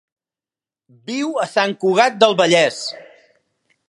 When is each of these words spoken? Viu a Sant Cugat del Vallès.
Viu 1.09 1.35
a 1.43 1.45
Sant 1.51 1.75
Cugat 1.83 2.17
del 2.25 2.33
Vallès. 2.43 2.81